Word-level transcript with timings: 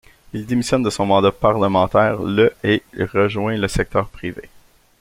Il 0.33 0.47
démissionne 0.47 0.81
de 0.81 0.89
son 0.89 1.05
mandat 1.05 1.31
parlementaire 1.31 2.23
le 2.23 2.51
et 2.63 2.81
rejoint 3.13 3.55
le 3.55 3.67
secteur 3.67 4.09
privé. 4.09 4.49